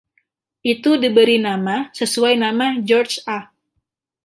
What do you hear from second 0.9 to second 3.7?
diberi nama sesuai nama George A.